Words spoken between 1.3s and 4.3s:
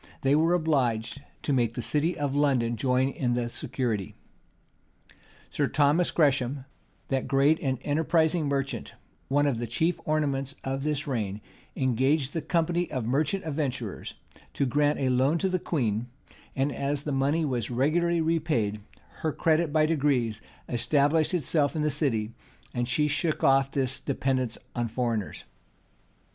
to make the city of London join in the security.